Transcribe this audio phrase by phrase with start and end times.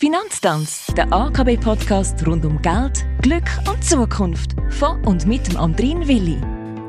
[0.00, 4.54] Finanztanz, der AKB-Podcast rund um Geld, Glück und Zukunft.
[4.70, 6.38] Von und mit dem Andrin Willi.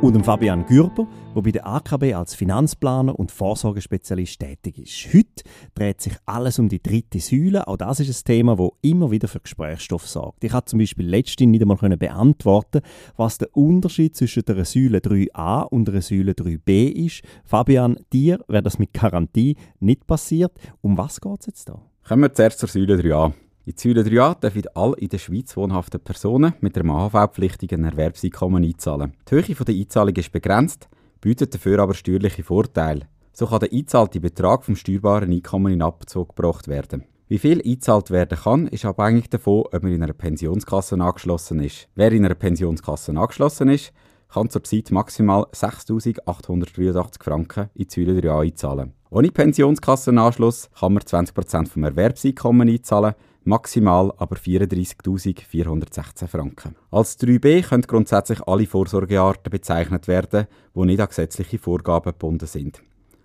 [0.00, 5.14] Und dem Fabian Gürber, der bei der AKB als Finanzplaner und Vorsorgespezialist tätig ist.
[5.14, 5.44] Heute
[5.76, 7.68] dreht sich alles um die dritte Säule.
[7.68, 10.42] Auch das ist ein Thema, das immer wieder für Gesprächsstoff sorgt.
[10.42, 12.80] Ich habe zum Beispiel letztens nicht einmal beantworten
[13.16, 17.22] was der Unterschied zwischen der Säule 3a und der Säule 3b ist.
[17.44, 20.58] Fabian, dir wäre das mit Garantie nicht passiert.
[20.80, 21.80] Um was geht es jetzt da?
[22.08, 23.32] Kommen wir zuerst zur Säule 3a.
[23.64, 29.14] In Säule 3a dürfen alle in der Schweiz wohnhaften Personen mit einem AHV-pflichtigen Erwerbseinkommen einzahlen.
[29.28, 30.88] Die Höhe der Einzahlung ist begrenzt,
[31.20, 33.08] bietet dafür aber steuerliche Vorteile.
[33.32, 37.02] So kann der eingezahlte Betrag vom steuerbaren Einkommen in Abzug gebracht werden.
[37.26, 41.88] Wie viel eingezahlt werden kann, ist abhängig davon, ob man in einer Pensionskasse angeschlossen ist.
[41.96, 43.92] Wer in einer Pensionskasse angeschlossen ist,
[44.28, 48.92] kann zurzeit maximal 6.883 Franken in Säule 3a einzahlen.
[49.10, 56.76] Ohne Pensionskassenanschluss kann man 20% vom Erwerbseinkommen einzahlen, maximal aber 34.416 Franken.
[56.90, 62.82] Als 3b können grundsätzlich alle Vorsorgearten bezeichnet werden, die nicht an gesetzliche Vorgaben gebunden sind.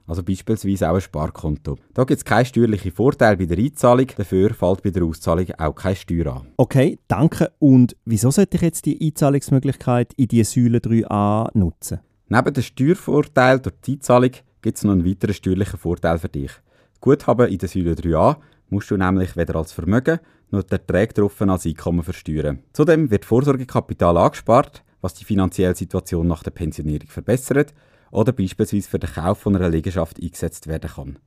[0.08, 1.78] Also beispielsweise auch ein Sparkonto.
[1.94, 5.76] Da gibt es keinen steuerlichen Vorteil bei der Einzahlung, dafür fällt bei der Auszahlung auch
[5.76, 6.48] keine Steuer an.
[6.58, 7.52] Okay, danke.
[7.60, 12.00] Und wieso sollte ich jetzt die Einzahlungsmöglichkeit in die Säule 3a nutzen?
[12.28, 16.52] Neben dem Steuervorteil durch die Einzahlung gibt es noch einen weiteren steuerlichen Vorteil für dich.
[17.00, 18.38] Guthaben in der Säule 3a
[18.70, 22.60] musst du nämlich weder als Vermögen noch die Erträge darauf als Einkommen versteuern.
[22.74, 27.74] Zudem wird Vorsorgekapital angespart, was die finanzielle Situation nach der Pensionierung verbessert
[28.12, 31.20] oder beispielsweise für den Kauf von einer Liegenschaft eingesetzt werden kann.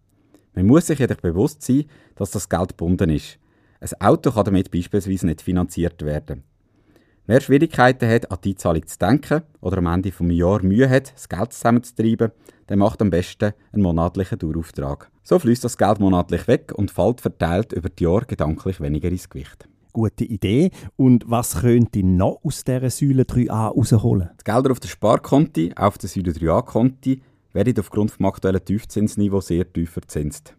[0.54, 3.38] Man muss sich jedoch bewusst sein, dass das Geld gebunden ist.
[3.80, 6.44] Ein Auto kann damit beispielsweise nicht finanziert werden.
[7.26, 11.14] Wer Schwierigkeiten hat, an die Einzahlung zu denken oder am Ende des Jahres Mühe hat,
[11.14, 12.32] das Geld zusammenzutreiben,
[12.68, 15.10] der macht am besten einen monatlichen Dauerauftrag.
[15.22, 19.28] So fließt das Geld monatlich weg und fällt verteilt über die Jahre gedanklich weniger ins
[19.30, 19.66] Gewicht.
[19.94, 20.72] Gute Idee.
[20.96, 24.30] Und was könnte noch aus dieser Säule 3a rausholen?
[24.40, 27.22] Die Gelder auf den Sparkonti, auf der Säule 3a-Konti,
[27.52, 30.56] werden aufgrund des aktuellen Tiefzinsniveaus sehr tief verzinst.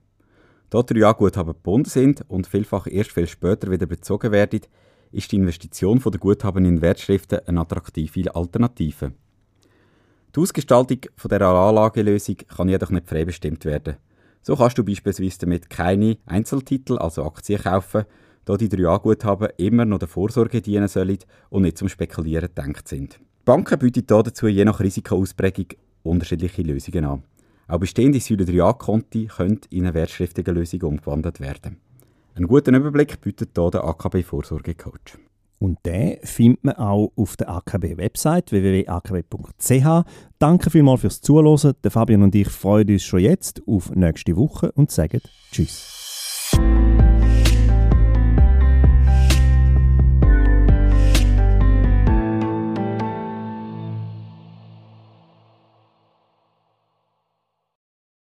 [0.69, 4.61] Da 3a-Guthaben gebunden sind und vielfach erst viel später wieder bezogen werden,
[5.11, 9.11] ist die Investition der Guthaben in Wertschriften eine attraktive Alternative.
[10.33, 13.97] Die Ausgestaltung dieser Anlagelösung kann jedoch nicht frei bestimmt werden.
[14.41, 18.05] So kannst du beispielsweise damit keine Einzeltitel, also Aktien kaufen,
[18.45, 21.17] da die 3A-Guthaben immer noch der Vorsorge dienen sollen
[21.49, 23.19] und nicht zum Spekulieren gedacht sind.
[23.19, 25.67] Die Banken bieten dazu je nach Risikoausprägung
[26.03, 27.23] unterschiedliche Lösungen an.
[27.67, 31.77] Auch bestehende Säule 3A-Konti können in eine wertschriftige Lösung umgewandelt werden.
[32.35, 35.17] Einen guten Überblick bietet hier der AKB Vorsorgecoach.
[35.57, 40.05] Und den findet man auch auf der AKB-Website www.akb.ch.
[40.37, 41.73] Danke vielmals fürs Zuhören.
[41.83, 46.04] Der Fabian und ich freuen uns schon jetzt auf nächste Woche und sagen Tschüss.